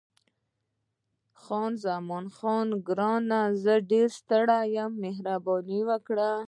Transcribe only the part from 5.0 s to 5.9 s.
مهرباني